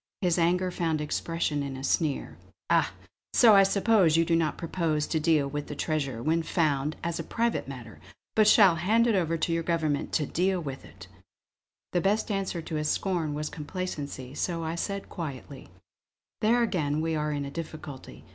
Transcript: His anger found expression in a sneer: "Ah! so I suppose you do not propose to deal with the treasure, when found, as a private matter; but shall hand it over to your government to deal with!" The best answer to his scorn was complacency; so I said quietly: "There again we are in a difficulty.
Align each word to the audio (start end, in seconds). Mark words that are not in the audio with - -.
His 0.21 0.39
anger 0.39 0.71
found 0.71 0.99
expression 0.99 1.61
in 1.61 1.77
a 1.77 1.83
sneer: 1.83 2.35
"Ah! 2.71 2.91
so 3.33 3.53
I 3.53 3.61
suppose 3.61 4.17
you 4.17 4.25
do 4.25 4.35
not 4.35 4.57
propose 4.57 5.05
to 5.05 5.19
deal 5.19 5.47
with 5.47 5.67
the 5.67 5.75
treasure, 5.75 6.23
when 6.23 6.41
found, 6.41 6.95
as 7.03 7.19
a 7.19 7.23
private 7.23 7.67
matter; 7.67 7.99
but 8.33 8.47
shall 8.47 8.77
hand 8.77 9.05
it 9.05 9.13
over 9.13 9.37
to 9.37 9.53
your 9.53 9.61
government 9.61 10.11
to 10.13 10.25
deal 10.25 10.59
with!" 10.59 10.87
The 11.93 12.01
best 12.01 12.31
answer 12.31 12.63
to 12.63 12.75
his 12.77 12.89
scorn 12.89 13.35
was 13.35 13.51
complacency; 13.51 14.33
so 14.33 14.63
I 14.63 14.73
said 14.73 15.07
quietly: 15.07 15.69
"There 16.39 16.63
again 16.63 16.99
we 17.01 17.15
are 17.15 17.31
in 17.31 17.45
a 17.45 17.51
difficulty. 17.51 18.23